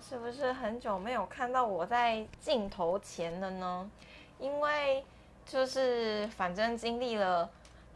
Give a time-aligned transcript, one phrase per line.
[0.00, 3.88] 是不是很久没有看到我在镜头前了呢？
[4.38, 5.04] 因为
[5.46, 7.48] 就是反正经历了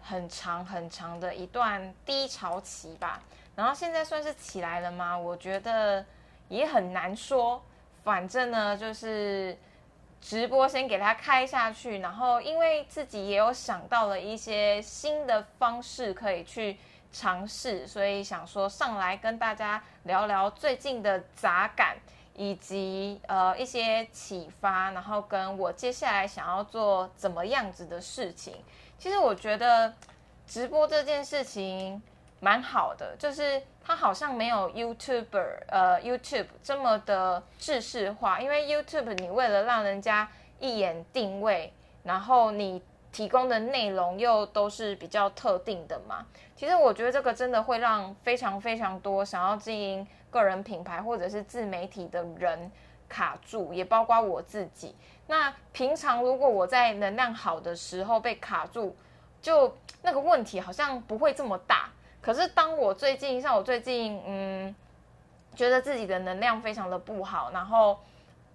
[0.03, 3.22] 很长很长的一段低潮期吧，
[3.56, 5.17] 然后现在算是起来了吗？
[5.17, 6.04] 我觉得
[6.48, 7.61] 也很难说。
[8.05, 9.57] 反正呢，就是
[10.21, 16.77] 直播先给他开下去，然后因为自己也有想到了一些新的方式可以去。
[17.15, 21.97] 尝试，所以想说上来跟大家聊聊最近的杂感，
[22.34, 28.56] 以及呃一些启发，然后跟我接下来想要做怎么样子的事情。
[28.98, 29.95] 其实我觉得
[30.45, 32.03] 直播这件事情
[32.41, 40.28] 蛮好的，就是它好像没有 YouTuber 呃 YouTube 这么的制式化，因为 YouTube 你为了让人家
[40.59, 41.73] 一眼定位，
[42.03, 42.83] 然后你。
[43.15, 46.27] 提供的内容又都是比较特定的嘛？
[46.57, 52.69] 其实我觉得这个真的会让非常非常多想要经营个人品牌或者是自媒体的人
[53.09, 54.97] 卡住，也包括我自己。
[55.29, 58.97] 那平常如果我在能量好的时候被卡住，
[59.41, 61.89] 就那个问题好像不会这么大。
[62.21, 64.75] 可是当我最近像我最近嗯，
[65.55, 68.01] 觉得自己的能量非常的不好，然后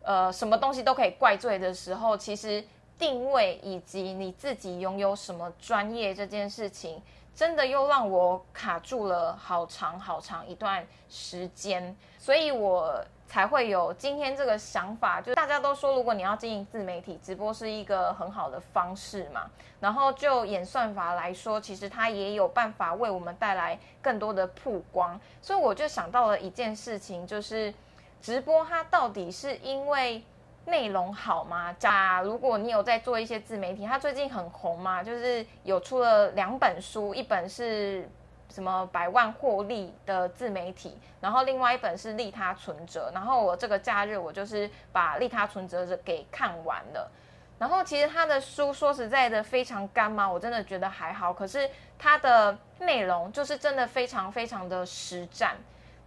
[0.04, 2.62] 呃什么东西都可以怪罪的时候，其实。
[3.00, 7.02] 定位以及你自己拥有什么专业这件事情，
[7.34, 15.22] 真的又让我卡住了好长好长一段时间，所以我才会有今天这个想法。
[15.22, 19.50] 就大家都说，如果你要经营自媒体，直播是一个很好的方式嘛。
[19.80, 25.18] 然后就演算法来说，其实它也有办法为我们带来更多的曝光。
[25.42, 27.74] 所以我就想到了一件事情，就是
[28.22, 30.22] 直播它到底是因为。
[30.66, 31.74] 内容好吗？
[31.80, 38.08] 假如果你有在做一些自媒体，他最近很红嘛，就是有出了两本书，一本是
[38.50, 43.12] 什么百万获利的自媒体，然后另外一本是利他存折。
[43.14, 47.10] 然后我这个假日我就是把利他存折给看完了。
[47.58, 51.34] 然后其实他的书说实在的非常干嘛，我真的觉得还好。
[51.34, 55.58] 可是他的内容就是真的非常非常的实战。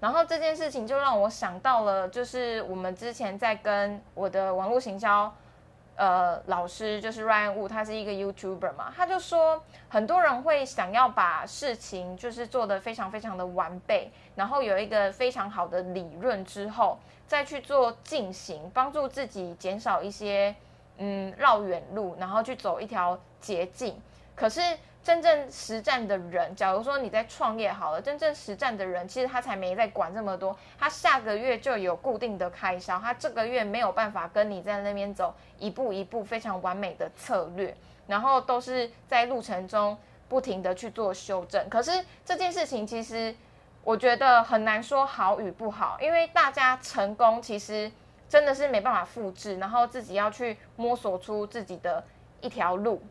[0.02, 5.32] 然后这件事情就让我想到了，就是我们之前在跟我的网络行销，
[5.94, 16.98] 呃，老师就是 Ryan Wu，他是一个 YouTuber 嘛，他就说很多人会想要把事情就是做得非常非常的完备，然后有一个非常好的理论之后，
[17.28, 20.52] 再去做进行，帮助自己减少一些
[20.96, 23.96] 嗯绕远路，然后去走一条捷径，
[24.34, 24.60] 可是。
[25.02, 37.76] 真正实战的人，假如说你在创业好了，真正实战的人，其实他才没在管这么多，他下个月就有固定的开销，他这个月没有办法跟你在那边走一步一步非常完美的策略，
[38.06, 39.98] 然后都是在路程中
[40.28, 41.69] 不停的去做修正。
[41.69, 41.90] 可是
[42.24, 43.34] 这件事情其实
[43.82, 47.90] 我觉得很难说好与不好，因为大家成功其实
[48.28, 52.04] 真的是没办法复制，然后自己要去摸索出自己的
[52.40, 53.02] 一条路。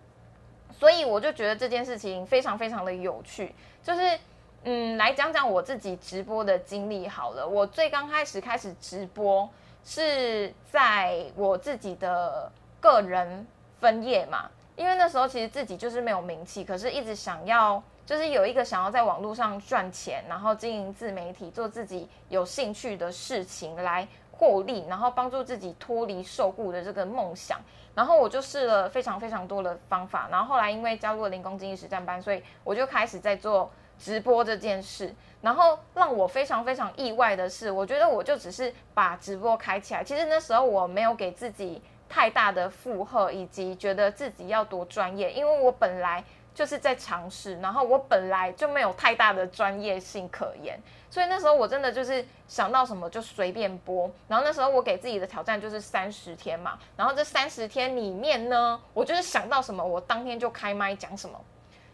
[0.77, 4.19] 所以我就觉得这件事情非常非常的有趣，就是
[4.63, 7.47] 嗯，来讲讲我自己直播的经历好了。
[7.47, 9.49] 我最刚开始开始直播
[9.83, 13.45] 是在我自己的个人
[13.79, 27.59] 分页嘛，因为那时候其实自己就是没有名气，可是一直想要就是有一个想要在网络上赚钱，然后经营自媒体，做自己有兴趣的事情来获利，然后帮助自己脱离受雇的这个梦想。
[27.93, 35.13] 然后我就试了非常非常多的方法，然后后来因为加入了零工经济实战班，所以我就开始在做直播这件事。
[35.41, 46.23] 然后让我非常非常意外的是，我觉得我就只是把直播开起来，其实那时候我没有给自己太大的负荷，以及觉得自己要多专业，因为我本来。
[46.53, 50.77] 就是在尝试，然后我本来就没有太大的专业性可言，
[51.09, 54.11] 所以那时候我真的就是想到什么就随便播。
[54.27, 61.39] 然后那时候我给自己的挑战就是三十天嘛，然后这三十天里面呢，我就是想到什么我当天就开麦讲什么，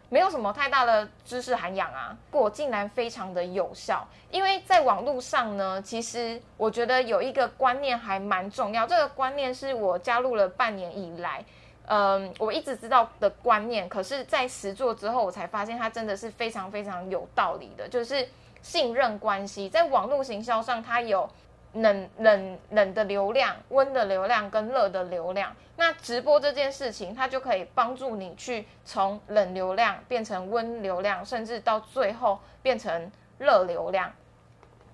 [0.08, 4.06] 没有什么太大的知识涵养啊，果竟然非常的有效。
[4.30, 11.44] 因为在网络上呢，其实我觉得有一个观念还蛮重要，这个观念是我加入了半年以来。
[11.90, 17.88] 嗯，我一直知道的观念，可是，在实做之后，我才发现它真的是非常非常有道理的。
[17.88, 18.28] 就是
[18.60, 21.26] 信任关系，在网络行销上，它有
[21.72, 25.56] 冷冷冷的流量、温的流量跟热的流量。
[25.76, 34.12] 那直播这件事情，它就可以帮助你去从冷流量变成温流量，甚至到最后变成热流量。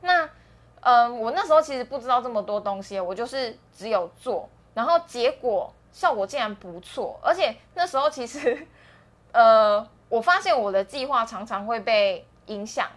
[0.01, 0.31] 那
[0.83, 5.73] 嗯，我那时候其实不知道这么多东西，我就是只有做，然后结果。
[5.95, 8.67] 效果竟然不错，而且那时候其实，
[9.31, 12.91] 呃，我发现我的计划常常会被影响，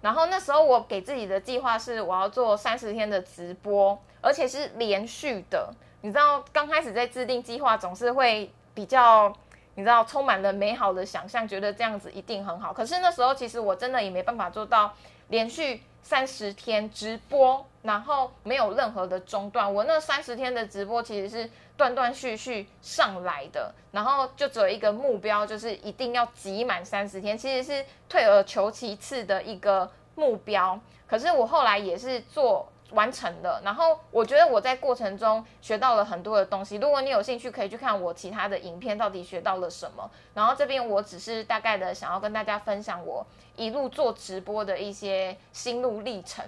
[0.00, 5.72] 然后那时候我给自己的计划是我要做三十天的直播，而且是连续的。
[6.00, 9.32] 你知道刚开始在制定计划总是会比较，
[9.76, 12.72] 你知道充满了美好的想象，觉得这样子一定很好。
[12.72, 14.92] 可是那时候其实我真的也没办法做到
[15.28, 19.72] 连续三十天直播，然后没有任何的中断。
[19.72, 30.80] 我那三十天的直播其实是断断续续上来的，然后就只有一个目标，就是一定要挤满三十天，其实是退而求其次的一个目标。
[31.06, 32.71] 可是我后来也是做。
[32.92, 36.76] 完成了，然后我觉得我在过程中学到了很多的东西。
[36.76, 40.10] 如果你有兴趣，可以去看我其他的影片，到底学到了什么。
[40.34, 46.44] 然后这边我只是大概的想要跟大家分享我一路做直播的一些心路历程。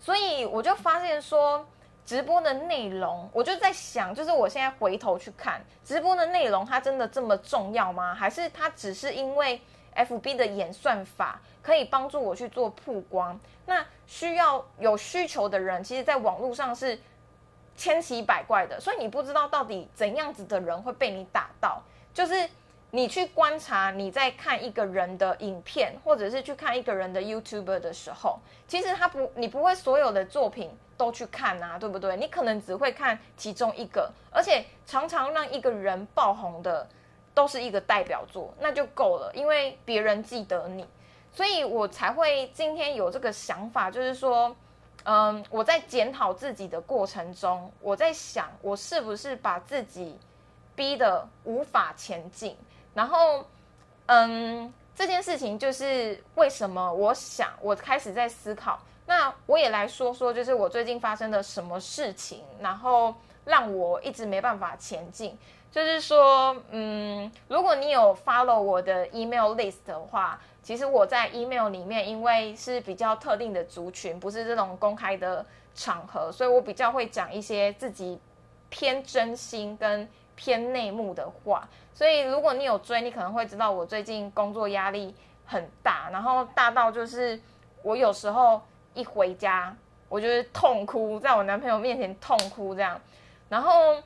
[0.00, 1.66] 所以我就发现说，
[2.06, 8.14] 直播的内容，我就在想，就是我现在回头去看直播的内容，它真的这么重要吗？
[8.14, 9.60] 还是它只是因为
[9.98, 13.38] FB 的演算法可以帮助我去做曝光？
[13.66, 16.98] 那需要有需求的人，其实，在网络上是
[17.76, 21.82] 千奇百怪的，所以你不知道到底怎样子的人会被你打到。
[22.14, 22.48] 就是
[22.90, 32.16] 你去观察，你在看一个人的影片，或者是去看一个人的 YouTuber 的时候，其实他不，你不会所有的作品都去看啊，对不对？
[32.16, 36.88] 你可能只会看其中一个，而且常常让一个人爆红的
[37.38, 40.84] 都是一个代表作，那就够了，因为别人记得你。
[41.32, 44.52] 所以我才会今天有这个想法，就是说，
[45.04, 50.18] 嗯，我在检讨自己的过程中，我在想，我是不是把自己
[50.74, 52.56] 逼得无法前进？
[52.92, 53.44] 然后，
[54.06, 58.80] 嗯，这件事情就是为什么我想，我开始在思考。
[59.06, 63.14] 那我也来说说，就是我最近发生的什么事情，然后
[63.48, 65.36] 让我一直没办法前进。
[65.72, 70.38] 就是说，嗯，如果你有 follow 我的 email list 的话。
[70.60, 75.42] 其实我在 email 里面，因为是比较特定的族群，不是这种公开的
[75.74, 78.20] 场合，所以我比较会讲一些自己
[78.68, 81.66] 偏真心跟偏内幕的话。
[81.94, 85.14] 所以如果你有追，你可能会知道我最近工作压力
[85.46, 87.40] 很大，然后大到就是
[87.82, 88.60] 我有时候
[88.92, 89.74] 一回家，
[90.10, 93.00] 我就是痛哭，在我男朋友面前痛哭这样。
[93.48, 93.96] 然后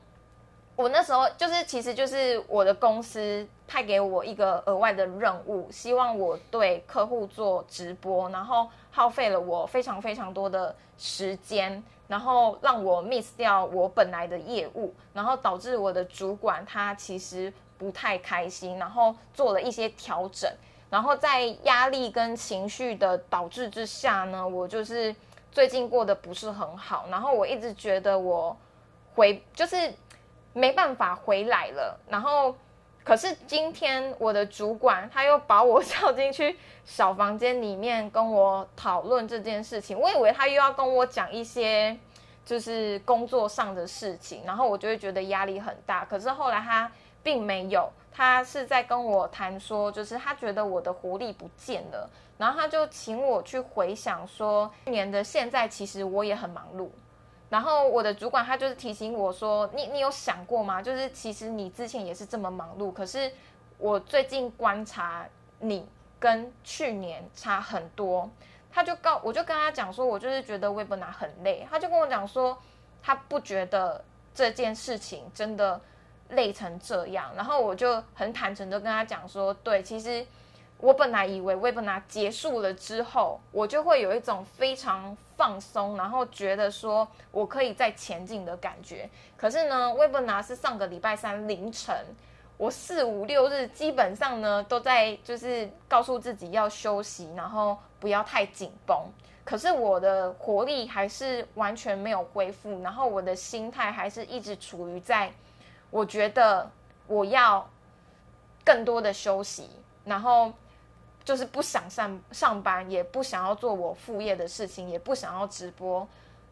[0.77, 3.47] 我那时候就是，其实就是我的公司。
[3.65, 20.53] 派给我一个额外的任务，希望我对客户做直播，然后耗费了我非常非常多的时间，然后让我 miss 掉我本来的业务，然后导致我的主管他其实不太开心，然后做了一些调整，
[20.91, 25.17] 然后在压力跟情绪的导致之下呢，我就是
[25.51, 28.55] 最近过得不是很好，然后我一直觉得我
[29.15, 29.93] 回就是
[30.53, 32.55] 没办法回来了，然后。
[33.05, 41.99] 可是今天我的主管他又把我叫进去小房间里面跟我讨论这件事情，我以为他又要跟我讲一些
[42.45, 46.05] 就是工作上的事情，然后我就会觉得压力很大。
[46.05, 46.89] 可是后来他
[47.25, 56.89] 并没有，他是在跟我谈说，就是他觉得我的活力不见了，然后他就请我去回想说，去年的现在其实我也很忙碌。
[57.53, 60.81] 然后我的主管他就是提醒我说：“你你有想过吗？
[60.81, 63.31] 就是其实你之前也是这么忙碌，可是
[63.77, 65.29] 我最近观察
[65.59, 65.87] 你
[66.19, 68.31] 跟去年差很多。”
[68.73, 72.57] 他就告我就跟他讲说：“我就是觉得微博拿很累。”他就跟我讲说
[73.05, 74.03] ：“他不觉得
[74.35, 75.79] 这件事情真的
[76.31, 80.27] 累成这样。”然后我就很坦诚的跟他讲说：“对，其实
[80.83, 89.11] 我本来以为微博拿结束了之后，我就会有一种非常。”放松，然后觉得说我可以再前进的感觉。
[89.37, 91.93] 可是呢，微博拿是上个礼拜三凌晨，
[92.57, 98.97] 我四五六日基本上呢都在就是告诉自己要休息，然后不要太紧绷。
[99.43, 105.33] 可是我的活力还是完全没有恢复，然后我的心态还是一直处于在
[105.91, 106.71] 我觉得
[107.09, 107.69] 我要
[108.65, 109.69] 更多的休息，
[110.05, 110.53] 然后。
[111.25, 116.07] 就是不想上上班，也不想要做我副业的事情，也不想要直播，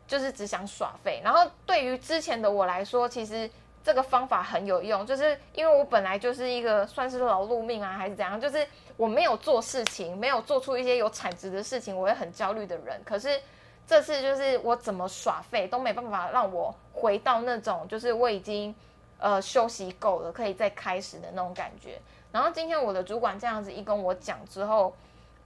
[0.07, 1.21] 就是只想耍废。
[1.25, 3.51] 然后对于之前的我来说，其实
[3.83, 13.01] 这个方法很有用，就是因为我本来就是一个算是劳碌命啊，还是怎样，就是我没有做事情，没有做出一些有产值的事情，我会很焦虑的人。
[13.05, 13.41] 可是
[13.87, 18.73] 这次就是我怎么耍废都没办法让我回到那种，就是我已经
[19.19, 21.99] 呃休息够了，可以再开始的那种感觉。
[22.33, 24.95] 然后今天我的主管这样子一跟我讲之后，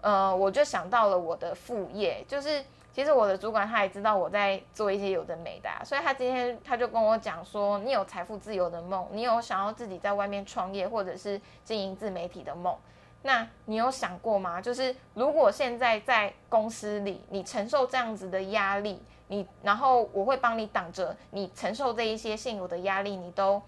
[0.00, 2.62] 呃，我就想到了我的副业，就是
[2.93, 12.76] 其实我的主管他也知道我在做一些有的没的，所以他今天他就跟我讲说，你有财富自由的梦，你有想要自己在外面创业或者是经营自媒体的梦，
[13.23, 14.61] 那你有想过吗？
[14.61, 23.61] 就是如果现在在公司里，你承受这样子的压力，你然后我会帮你挡着你承受这一些现有的压力，你都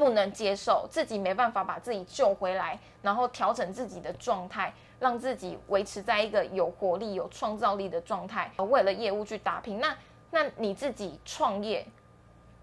[0.00, 9.78] 不能接受，自己没办法把自己救回来，然后调整自己的状态，让自己维持在一个有活力、有创造力的状态，为了业务去打拼。
[9.78, 9.94] 那
[10.30, 11.86] 那你自己创业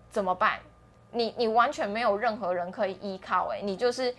[0.09, 0.57] 怎么办？
[1.11, 4.15] 你你完全没有任何人可以依靠，诶，你就是。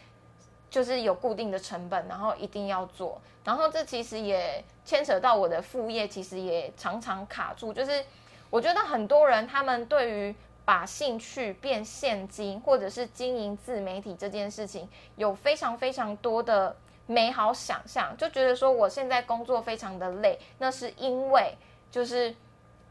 [0.70, 7.72] 就是有固定的成本，然后一定要做，然后这其实也牵扯到我的副业，其实也常常卡住。
[7.72, 8.04] 就是
[8.50, 10.34] 我觉得很多人他们对于
[10.68, 21.54] 把兴趣变现金，或者是经营自媒体这件事情，有非常非常多的美好想象，就觉得说我现在工作非常的累，那是因为
[21.90, 22.36] 就是。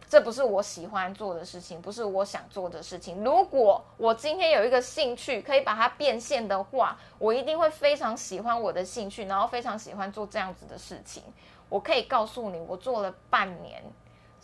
[0.10, 3.22] 这不是我喜欢做的事情，不是我想做的事情。
[3.26, 11.22] 如果我今天有一个兴趣可以把它变现的话，我一定会非常喜欢我的兴趣，然后非常喜欢做这样子的事情。
[11.68, 13.84] 我可以告诉你，我做了半年，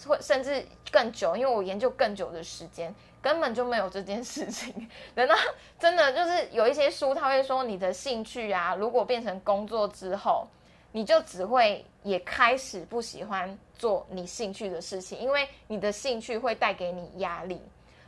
[0.06, 4.90] 会甚至更久，因为我研究更久的时间，根本就没有这件事情。
[5.14, 5.36] 等到
[5.80, 10.48] 真的就是有一些书，他会说你的兴趣啊，如果变成工作之后。
[10.96, 17.60] 你就只会也开始不喜欢做你兴趣的事情，因为你的兴趣会带给你压力。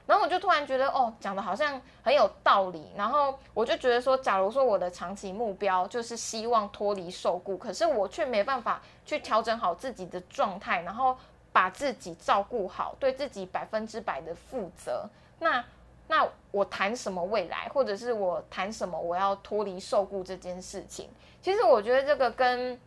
[0.05, 2.91] 然后我就突然觉得，哦，讲的好像很有道理。
[2.95, 11.17] 然后我就觉得说，假如说我的长期目标就是希望脱离受雇，可是我却没办法去调整好自己的状态，然后
[11.55, 15.09] 把自己照顾好，对自己百分之百的负责。
[15.39, 15.63] 那
[16.07, 21.07] 那我谈什么未来，或者是我谈什么我要脱离受雇这件事情？
[21.41, 22.77] 其实我觉得这个跟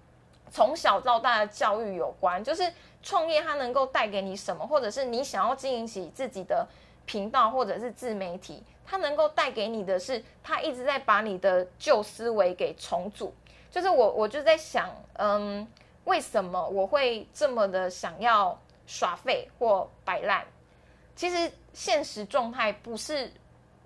[0.50, 2.70] 从小到大的教育有关，就是
[3.02, 6.68] 创业它能够带给你什么，或者是你想要经营起自己的
[7.06, 13.32] 频道或者是自媒体，它能够带给你的是，它一直在把你的旧思维给重组。
[13.70, 15.66] 就是我我就在想，嗯，
[16.08, 20.42] 为什么我会这么的想要耍废或摆烂？
[21.14, 23.30] 其实现实状态不是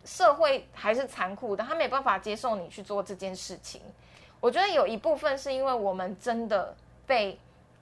[0.05, 3.83] 社会还是残酷的，他没办法接受你去做这件事情。
[4.41, 7.37] 我觉得有一部分是因为我们真的被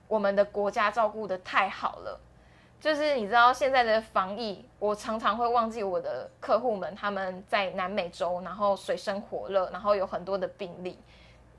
[0.09, 2.19] 我们的国家照顾的太好了，
[2.81, 10.99] 就是你知道现在的防疫，我常常会忘记我的客户们他们在南美洲，然后水深火热，然后有很多的病例，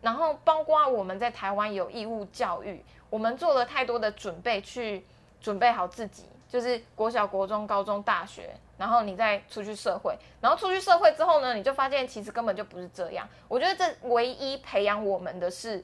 [0.01, 5.05] 然后包括我们在台湾有义务教育，我们做了太多的准备去
[5.39, 6.25] 准备好自己。
[6.50, 13.25] 就是国小、国中、高中、大学，然后你再出去社会，然后出去社会之后呢，你就发现其实根本就不是这样。
[13.48, 15.81] 我觉得这唯一培养我们的是，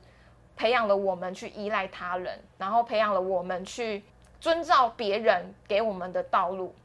[0.57, 4.03] 培养了我们去依赖他人，然后培养了我们去
[4.41, 6.75] 遵照别人给我们的道路。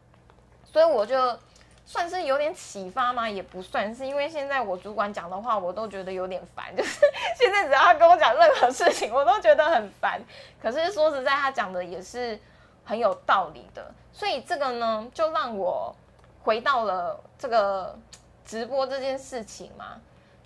[0.64, 1.36] 所以我就
[1.84, 3.28] 算是有点启发吗？
[3.28, 6.66] 也不算是，因为现在我主管讲的话，我都觉得有点烦。
[6.76, 7.00] 就是
[7.38, 10.22] 现在只要他跟我讲任何事情，我都觉得很烦。
[10.60, 12.38] 可是说实在，他讲的也是。
[12.84, 15.94] 很有道理的，所以这个呢，就让我
[16.42, 17.96] 回到了这个
[18.44, 20.00] 直播这件事情嘛，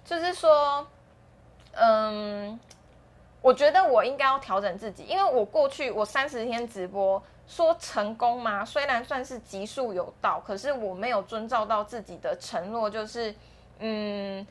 [0.05, 0.87] 就是说，
[1.73, 2.61] 嗯，
[3.47, 8.65] 我觉得我应该要调整自己，因为我过去我三十天直播说成功吗？
[8.65, 13.33] 虽然算是极速有道，可是我没有遵照到自己的承诺，就是
[13.79, 14.45] 嗯。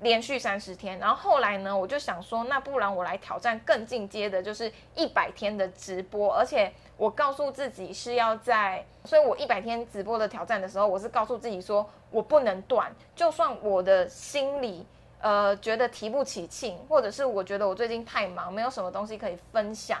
[0.00, 6.32] 连续三十天，然后后来呢，我就想说，那不然我来挑战更进阶的，就是一百天的直播。
[6.32, 14.86] 而且我告诉自己是要在，所以我一百天直播的挑战的时候，我是告诉自己说我不能断，就算我的心里
[15.20, 20.00] 呃觉得提不起劲，或者是我觉得我最近太忙，没有什么东西可以分享。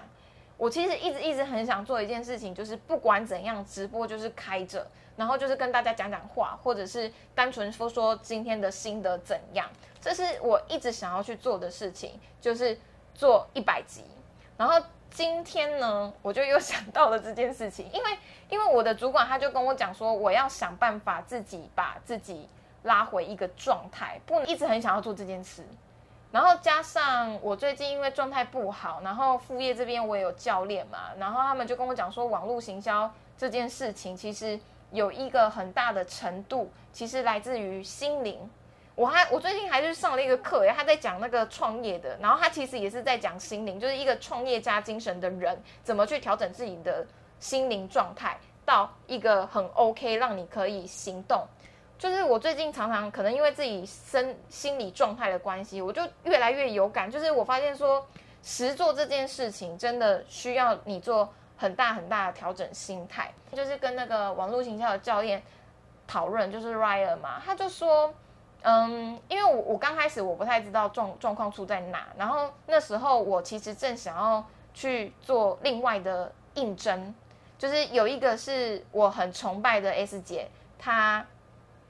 [0.56, 4.86] 我其实一直一直很想做一件事情，就是不管怎样，直播就是开着。
[5.16, 9.68] 然后就是跟大家讲讲话，或者是单纯说说今天的心得怎样，
[10.00, 12.78] 这是我一直想要去做的事情，就是
[13.14, 14.04] 做一百集。
[14.56, 22.48] 然后今天呢，我就又想到了这件事情，因为因为我的主管他就跟我讲说，我要想办法自己把自己
[22.88, 25.62] 拉回一个状态，不能一直很想要做这件事。
[26.32, 34.58] 然后加上我最近因为状态不好，然后副业这边我也有教练嘛，然后他们就跟我讲说，网络行销这件事情其实。
[34.90, 38.40] 有一个很大的程度，其实来自于心灵。
[38.94, 47.06] 我还我最近还是上了一个课，他在讲那个创业的，然后他其实也是在讲心灵，就是一个创业家精神的人怎么去调整自己的
[47.38, 51.46] 心灵状态，到一个很 OK，让你可以行动。
[51.98, 57.10] 就是我最近常常可能因为自己身心理状态的关系，我就越来越有感。
[57.10, 58.06] 就是我发现说，
[58.42, 61.28] 实做这件事情真的需要你做。
[61.60, 65.42] 很大很大的调整心态，就是跟那个网络行销的教练
[66.06, 68.14] 讨论，就是 Ryan 嘛，他就说，
[68.62, 77.12] 嗯，因为我我刚开始我不太知道状状况出在哪，然后那时候我其实正想要去做另外的应征，
[77.58, 80.46] 就是有一个是我很崇拜的 S 姐，
[80.78, 81.26] 她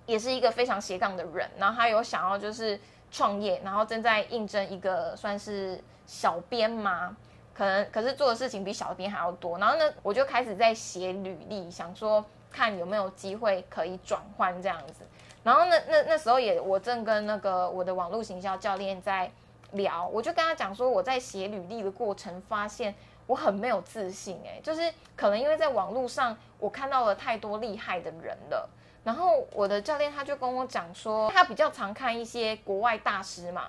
[0.09, 7.15] 也是一个非常斜杠的人，然后他有想要就是创业，然后正在应征一个算是小编嘛，
[7.53, 15.05] 可能可是做的事情比小编还要多，然后呢，我就开始在写履历，想说看有没有机会可以转换这样子。
[15.43, 19.31] 然后那那那时候也，我正跟那个我的网络行销教练在
[19.73, 22.95] 聊，我就跟他讲说，我在写履历的过程发现
[23.27, 28.67] 我很没有自信，哎，就是可能因为在网络上我看到了太多厉害的人了。
[29.09, 33.69] 然后我的教练他就跟我讲说，他比较常看一些国外大师嘛，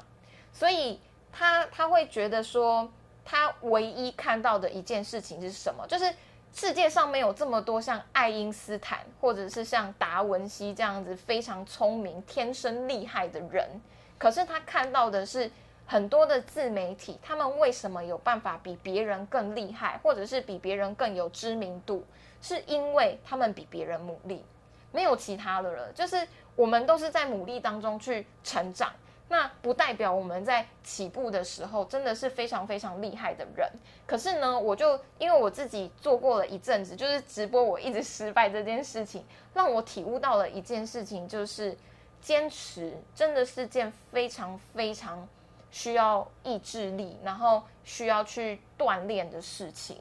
[0.52, 1.00] 所以
[1.32, 2.92] 他他会觉得说，
[3.24, 6.14] 他唯一看到的一件事情是什么，就是。
[6.52, 13.80] 世界上没有这么多像爱因斯坦或者是像达文西这样子非常聪明、天生厉害的人，
[14.18, 15.50] 可是他看到的是
[15.86, 22.04] 很多的自媒体，他们为什么有办法比别人更厉害，或者是比别人更有知名度，
[22.42, 24.44] 是因为他们比别人努力，
[24.92, 28.92] 没有其他的了，就是我们都是在努力当中去成长。
[29.32, 33.70] 那不代表我们在起步的时候真的是非常非常厉害的人。
[34.08, 41.78] 可是呢，我就因为我自己做过了一阵子，就是直播我一直失败这件事情，让我体悟到了一件事情，就是
[42.20, 45.28] 坚持真的是件非常非常
[45.70, 49.98] 需要意志力，然后需要去锻炼的事情。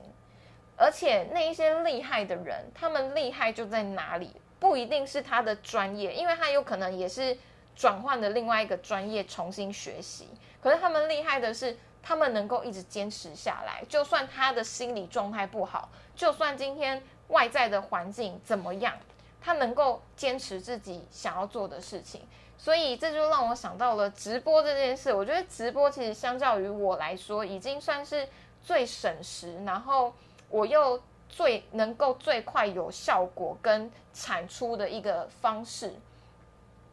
[0.75, 4.33] 而且那一些厉害的人，他们厉害就在哪里？
[4.59, 7.37] 不一定是他的专业，因为他有可能也是。
[7.77, 10.27] 转换的另外一个专业重新学习，
[10.61, 18.93] 可是他们厉害的是，他们能够一直坚持下来，就算他的心理状态不好，就算今天外在的环境怎么样，
[19.41, 22.23] 他能够坚持自己想要做的事情。
[22.59, 25.13] 所以这就让我想到了直播这件事。
[25.13, 28.27] 我觉得直播其实相较于我来说，已经算是
[28.61, 30.13] 最省时，然后
[30.51, 35.93] 我又最能够最快有效果跟产出的一个方式。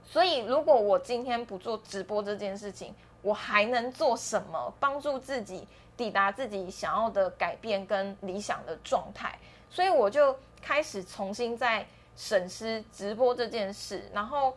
[0.07, 9.37] 所以，如果我今天不做直播这件事情，我还能做什么帮助自己抵达自己想要的改变跟理想的状态？
[9.69, 14.07] 所以我就开始重新在审视直播这件事。
[14.13, 14.55] 然后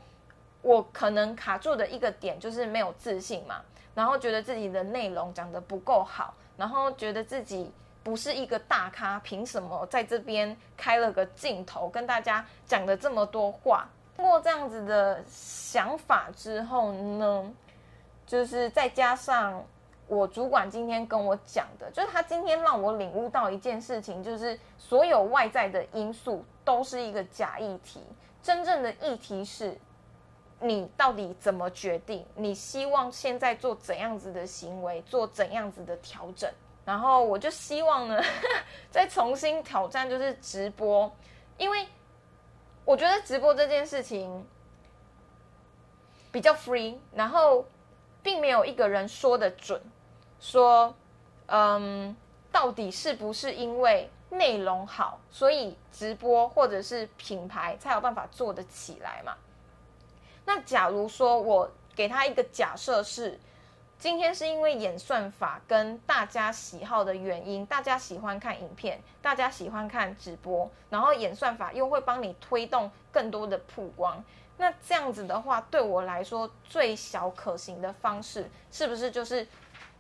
[0.61, 3.63] 我可能卡住的一个点就是没有自信嘛，
[3.95, 7.73] 然后觉得自己的内容讲得不够好，然后觉得自己
[8.09, 13.87] 不是一个大咖，凭什么在这边开了个镜头跟大家讲了这么多话？
[14.17, 17.53] 通过这样子的想法之后呢，
[18.27, 19.63] 就是再加上
[20.07, 28.01] 我主管今天跟我讲的，就是他今天让我领悟到一件事情，就是所有外在的因素都是一个假议题，
[28.43, 29.79] 真正的议题是
[30.61, 36.51] 你到底怎么决定，你希望现在做怎样子的行为，做怎样子的调整。
[36.89, 38.25] 然后我就希望呢，
[38.91, 41.15] 再重新挑战，就是直播，
[41.59, 41.87] 因为。
[42.85, 44.47] 我觉得直播这件事情
[46.33, 47.67] 比较 free，然后
[48.23, 49.79] 并没有一个人说的准，
[50.41, 50.95] 说，
[51.49, 52.17] 嗯，
[52.51, 59.37] 到底是不是因为内容好，所以直播或者是品牌才有办法做得起来嘛？
[60.47, 63.39] 那假如说我给他一个假设是。
[63.99, 74.23] 今天是因为演算法跟大家喜好的原因，大家喜欢看影片，大家喜欢看直播，然后演算法又会帮你推动更多的曝光。
[74.57, 79.45] 那这样子的话，对我来说最小可行的方式，是不是就是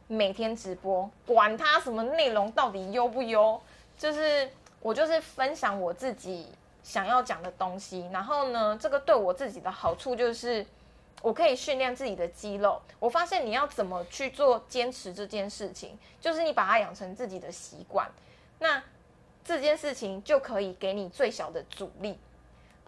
[0.06, 3.60] 每天直播，管它什么内容到底优不优，
[3.98, 6.46] 就是我就是分享我自己
[6.84, 8.08] 想要讲的东西。
[8.12, 10.64] 然后呢，这个对我自己的好处就是。
[11.22, 12.80] 我可以训练自己的肌肉。
[12.98, 18.08] 我发现你要怎么去做坚持这件事情，就是你把它养成自己的习惯，
[18.58, 18.82] 那
[19.44, 22.18] 这件事情就可以给你最小的阻力。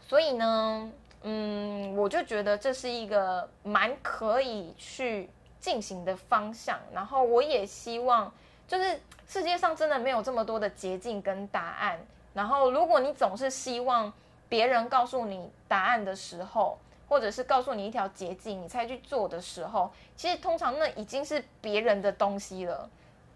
[0.06, 6.78] 所以呢，嗯，我就觉得这是一个蛮可以去进行的方向。
[6.92, 8.32] 然后我也希望，
[8.66, 11.98] 就是世界上真的没有这么多的捷径跟答案。
[12.34, 14.12] 然后如果你总是希望
[14.48, 16.78] 别人告诉你答案的时候，
[17.10, 22.88] 或者是告诉你一条捷径，你才去做的时候，其实通常那已经是别人的东西了。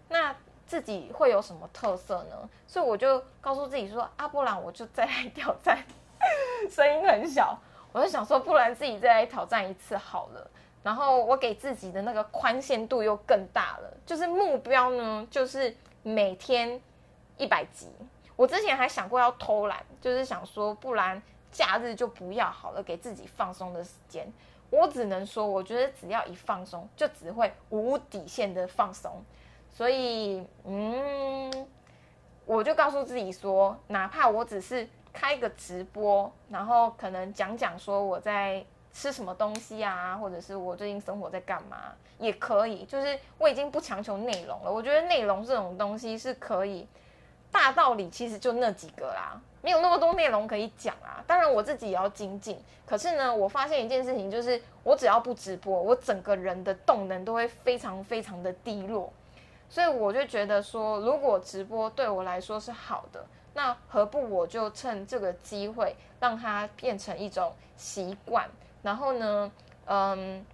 [0.07, 0.33] 那
[0.65, 2.49] 自己会有什么特色呢？
[2.65, 5.77] 所以我就告诉自己说：“啊，不然我就再来挑战。
[6.71, 7.59] ”声音很小，
[7.91, 10.49] 我就想说，不然自己再来挑战一次好了。
[10.81, 16.79] 然后我给自己的那个宽限度又更大了，就是目标呢，就是每天
[17.35, 17.89] 一百集。
[18.37, 21.21] 我之前还想过要偷懒，就是想说，不然。
[21.55, 24.29] 假日就不要好了，给自己放松的时间。
[24.69, 29.23] 我只能说，我觉得只要一放松，就只会无底线的放松。
[29.71, 31.67] 所以，嗯，
[32.45, 42.83] 我就告诉自己说，哪怕我只是开个直播，然后可能讲讲说我在吃什么东西啊，或者是我最近生活在干嘛，也可以。
[42.83, 46.85] 就是我已经不强求内容了，我觉得内容这种东西是可以。
[47.51, 51.23] 大道理其实就那几个啦，没有那么多内容可以讲啊。
[51.25, 59.11] 当然我自己也要精进，可是呢，我发现一件事情，就是我只要不直播，我整个人的动能都会非常非常的低落。
[59.67, 63.25] 所以我就觉得说，如果直播对我来说是好的，
[63.55, 68.47] 那何不我就趁这个机会让它变成一种习惯，
[68.83, 69.51] 然后呢，
[69.87, 70.45] 嗯。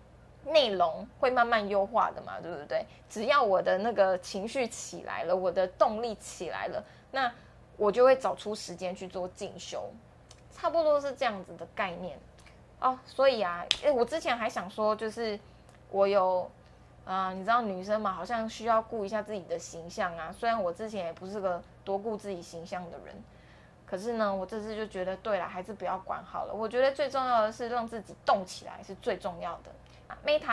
[0.43, 2.83] 内容会慢慢优化的嘛，对不对？
[3.07, 7.31] 只要我的那个情绪起来了，我的动力起来了，那
[7.81, 9.89] 我就会找出时间去做进修，
[10.51, 12.15] 差不多是这样子的概念
[12.79, 12.99] 哦。
[13.07, 15.39] 所以啊，诶，我之前还想说，就是
[15.89, 16.47] 我有
[17.05, 20.31] 啊，你知道女生嘛，好像需要顾一下自己的形象啊。
[20.31, 23.15] 虽然我之前也不是个多顾自己形象的人，
[23.87, 26.53] 可是呢，我这次就觉得，对了，还是不要管好了。
[26.53, 29.71] 我觉得最重要的是让自己动起来是最重要的。
[30.23, 30.39] Meta。